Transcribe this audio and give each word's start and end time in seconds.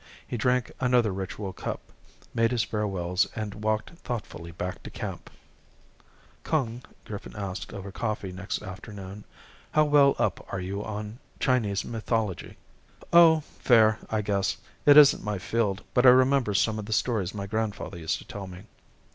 He 0.25 0.35
drank 0.35 0.71
another 0.79 1.11
ritual 1.13 1.53
cup, 1.53 1.79
made 2.33 2.49
his 2.49 2.63
farewells 2.63 3.27
and 3.35 3.53
walked 3.63 3.91
thoughtfully 3.91 4.51
back 4.51 4.81
to 4.81 4.89
camp. 4.89 5.29
"Kung," 6.43 6.81
Griffin 7.05 7.35
asked 7.35 7.71
over 7.71 7.91
coffee 7.91 8.31
next 8.31 8.63
afternoon, 8.63 9.25
"how 9.73 9.83
well 9.85 10.15
up 10.17 10.43
are 10.51 10.59
you 10.59 10.83
on 10.83 11.19
Chinese 11.39 11.85
mythology?" 11.85 12.57
"Oh, 13.13 13.41
fair, 13.59 13.99
I 14.09 14.23
guess. 14.23 14.57
It 14.87 14.97
isn't 14.97 15.23
my 15.23 15.37
field 15.37 15.83
but 15.93 16.07
I 16.07 16.09
remember 16.09 16.55
some 16.55 16.79
of 16.79 16.87
the 16.87 16.93
stories 16.93 17.35
my 17.35 17.45
grandfather 17.45 17.99
used 17.99 18.17
to 18.17 18.25
tell 18.25 18.47
me." 18.47 18.63